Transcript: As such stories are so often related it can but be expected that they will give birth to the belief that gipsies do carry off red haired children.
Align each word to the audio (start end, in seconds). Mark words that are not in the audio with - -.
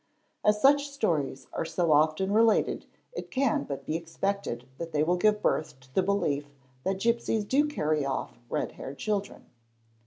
As 0.43 0.59
such 0.59 0.89
stories 0.89 1.45
are 1.53 1.63
so 1.63 1.91
often 1.91 2.33
related 2.33 2.87
it 3.13 3.29
can 3.29 3.65
but 3.65 3.85
be 3.85 3.95
expected 3.95 4.67
that 4.79 4.93
they 4.93 5.03
will 5.03 5.15
give 5.15 5.43
birth 5.43 5.79
to 5.79 5.93
the 5.93 6.01
belief 6.01 6.47
that 6.83 6.97
gipsies 6.99 7.45
do 7.45 7.67
carry 7.67 8.03
off 8.03 8.39
red 8.49 8.71
haired 8.71 8.97
children. 8.97 9.45